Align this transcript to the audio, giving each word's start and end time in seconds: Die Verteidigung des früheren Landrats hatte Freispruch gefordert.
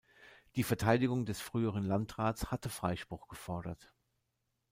Die 0.55 0.63
Verteidigung 0.63 1.27
des 1.27 1.39
früheren 1.39 1.83
Landrats 1.83 2.49
hatte 2.49 2.69
Freispruch 2.69 3.27
gefordert. 3.27 3.93